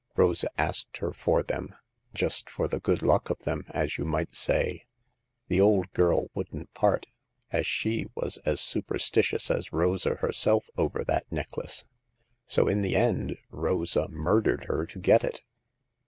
Rosa 0.15 0.49
asked 0.59 0.97
her 0.97 1.13
for 1.13 1.43
them, 1.43 1.75
just 2.11 2.49
for 2.49 2.67
the 2.67 2.79
good 2.79 3.03
luck 3.03 3.29
of 3.29 3.37
them, 3.43 3.65
as 3.69 3.99
you 3.99 4.03
might 4.03 4.35
say. 4.35 4.87
The 5.47 5.61
old 5.61 5.91
girl 5.93 6.31
wouldn't 6.33 6.73
part, 6.73 7.05
as 7.51 7.67
she 7.67 8.07
was 8.15 8.37
as 8.37 8.59
superstitious 8.61 9.51
as 9.51 9.71
Rosa 9.71 10.15
herself 10.15 10.67
over 10.75 11.03
that 11.03 11.31
necklace; 11.31 11.85
so 12.47 12.67
in 12.67 12.81
the 12.81 12.95
end 12.95 13.37
Rosa 13.51 14.07
murdered 14.07 14.65
her 14.65 14.87
to 14.87 14.97
get 14.97 15.23
it.'' 15.23 15.43